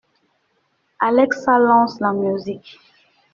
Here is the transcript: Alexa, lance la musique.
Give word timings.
Alexa, 0.99 1.59
lance 1.59 1.99
la 2.01 2.11
musique. 2.11 2.79